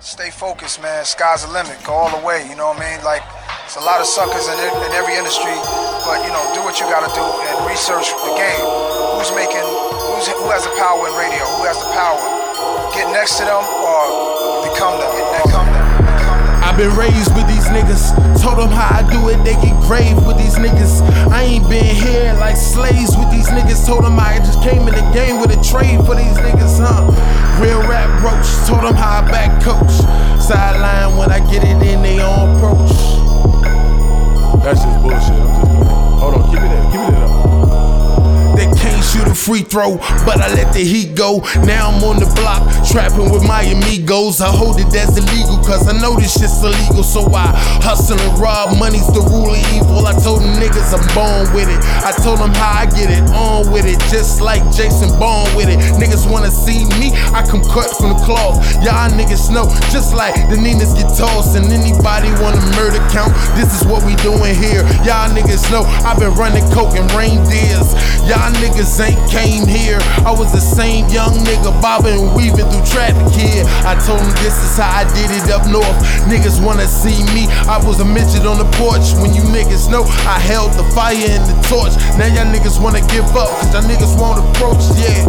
[0.00, 1.04] Stay focused, man.
[1.04, 1.78] Sky's the limit.
[1.84, 2.46] Go all the way.
[2.48, 3.04] You know what I mean?
[3.04, 3.22] Like,
[3.64, 5.54] it's a lot of suckers in, in every industry,
[6.04, 8.64] but you know, do what you gotta do and research the game.
[9.16, 9.64] Who's making?
[9.64, 11.40] Who's who has the power in radio?
[11.56, 12.20] Who has the power?
[12.92, 15.10] Get next to them or become them.
[15.48, 15.84] Become them.
[16.60, 18.12] I've been raised with these niggas.
[18.42, 21.00] Told them how I do it, they get grave with these niggas.
[21.30, 23.86] I ain't been here like slaves with these niggas.
[23.86, 27.08] Told them I just came in the game with a trade for these niggas, huh?
[27.62, 28.03] Real rap
[28.44, 28.68] roach.
[28.68, 29.92] Told them how I back coach.
[30.40, 32.92] Sideline when I get it in, they on approach.
[34.62, 35.30] That's just bullshit.
[35.30, 35.90] I'm just.
[36.20, 37.54] Hold on, keep it in, give it that up.
[38.56, 41.42] They can't shoot a free throw, but I let the heat go.
[41.66, 44.40] Now I'm on the block, trapping with my amigos.
[44.40, 47.02] I hold it as illegal, cause I know this shit's illegal.
[47.02, 47.50] So I
[47.82, 50.06] hustle and rob, money's the rule of evil.
[50.06, 51.82] I told them niggas I'm born with it.
[52.06, 55.66] I told them how I get it on with it, just like Jason Bourne with
[55.66, 55.82] it.
[55.98, 56.93] Niggas wanna see me,
[57.34, 58.62] I come cut from the cloth.
[58.78, 63.34] Y'all niggas know, just like the Ninas get tossed, and anybody want a murder count.
[63.58, 64.86] This is what we doing here.
[65.02, 67.90] Y'all niggas know I've been running coke and reindeers.
[68.30, 69.98] Y'all niggas ain't came here.
[70.22, 73.66] I was the same young nigga bobbing and weaving through traffic here.
[73.82, 75.98] I told them this is how I did it up north.
[76.30, 77.50] Niggas wanna see me.
[77.66, 81.18] I was a midget on the porch when you niggas know I held the fire
[81.18, 81.98] and the torch.
[82.14, 85.26] Now y'all niggas wanna give up, cause y'all niggas won't approach, yeah.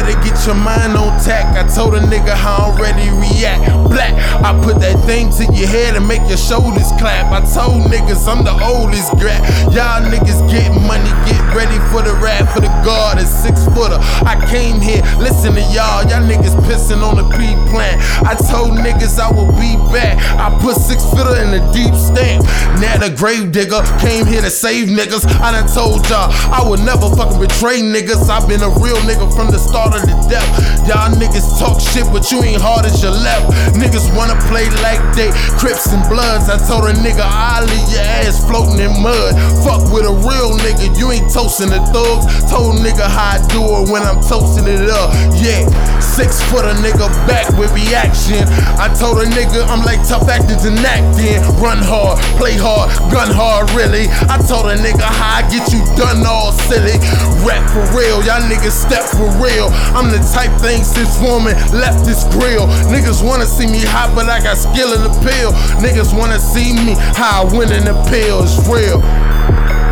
[0.00, 1.44] Better get your mind on tack.
[1.60, 3.68] I told a nigga how I'm ready to react.
[3.92, 7.28] Black, I put that thing to your head and make your shoulders clap.
[7.28, 9.44] I told niggas I'm the oldest grat.
[9.76, 14.00] Y'all niggas get money, get ready for the rap, for the guard, a six footer.
[14.24, 16.00] I came here, listen to y'all.
[16.08, 18.00] Y'all niggas pissing on the P plant.
[18.24, 20.16] I told niggas I will be back.
[20.40, 22.48] I put six footer in a deep stamp.
[22.80, 25.28] Now the grave digger came here to save niggas.
[25.44, 28.32] I done told y'all I would never fucking betray niggas.
[28.32, 30.46] I've been a real nigga from the start the death.
[30.86, 33.50] Y'all niggas talk shit, but you ain't hard as your left.
[33.74, 36.50] Niggas wanna play like they Crips and Bloods.
[36.50, 39.34] I told a nigga I'll leave your ass floating in mud.
[39.64, 42.26] Fuck with a real nigga, you ain't toasting the thugs.
[42.50, 45.14] Told nigga how I do it when I'm toasting it up.
[45.38, 45.64] Yeah,
[46.00, 48.44] six foot a nigga back with reaction.
[48.76, 51.40] I told a nigga I'm like tough actors and acting.
[51.62, 54.10] Run hard, play hard, gun hard, really.
[54.28, 56.98] I told a nigga how I get you done all silly.
[57.46, 59.69] Rap for real, y'all niggas step for real.
[59.94, 62.66] I'm the type thing since woman left this grill.
[62.90, 65.52] Niggas wanna see me hot, but I got skill in the pill.
[65.80, 68.42] Niggas wanna see me how I win in the pill.
[68.42, 69.00] It's real.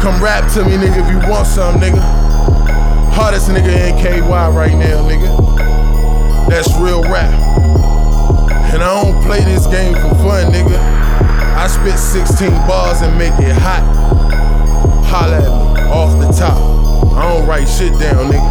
[0.00, 2.00] Come rap to me, nigga, if you want some, nigga.
[3.12, 5.30] Hardest nigga in KY right now, nigga.
[6.48, 7.34] That's real rap.
[8.72, 10.78] And I don't play this game for fun, nigga.
[11.58, 13.82] I spit 16 bars and make it hot.
[15.04, 16.56] Holla at me off the top.
[17.16, 18.47] I don't write shit down, nigga.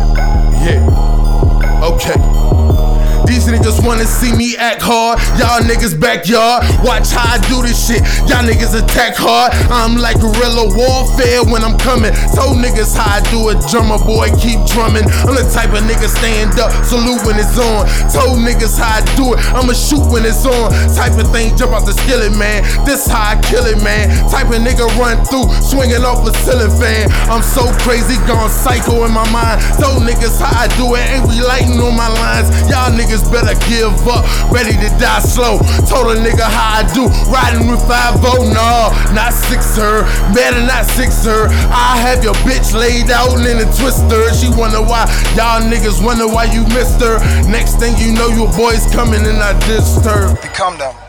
[3.97, 5.17] Wanna see me act hard.
[5.41, 6.61] Y'all niggas backyard.
[6.85, 8.05] Watch how I do this shit.
[8.29, 9.49] Y'all niggas attack hard.
[9.73, 12.13] I'm like guerrilla warfare when I'm coming.
[12.37, 13.57] Told niggas how I do it.
[13.73, 15.09] Drummer boy, keep drumming.
[15.25, 17.89] I'm the type of nigga stand up, salute when it's on.
[18.13, 19.41] Told niggas how I do it.
[19.57, 20.69] I'ma shoot when it's on.
[20.93, 22.61] Type of thing, jump out the skillet, man.
[22.85, 24.13] This how I kill it, man.
[24.29, 27.09] Type of nigga run through, swinging off a ceiling fan.
[27.33, 29.57] I'm so crazy, gone psycho in my mind.
[29.81, 31.01] Told niggas how I do it.
[31.17, 32.53] Ain't relighting on my lines.
[32.69, 35.59] Y'all niggas better give up, ready to die slow.
[35.87, 38.21] Told a nigga how I do, riding with 5
[38.51, 40.03] nah, not 6 her,
[40.33, 41.47] better not 6 her.
[41.71, 44.33] I have your bitch laid out in a twister.
[44.33, 47.19] She wonder why, y'all niggas wonder why you missed her.
[47.47, 50.41] Next thing you know, your boy's coming and I disturbed.
[50.41, 51.06] Become them.